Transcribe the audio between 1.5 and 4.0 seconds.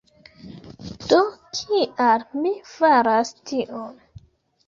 kial mi faras tion?